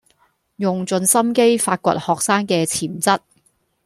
[0.55, 3.19] 用盡心機發掘學生既潛質